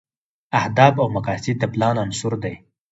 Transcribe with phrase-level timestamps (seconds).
[0.59, 2.53] اهداف او مقاصد د پلان عناصر دي.